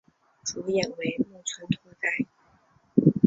[0.45, 3.11] 主演为木村拓哉。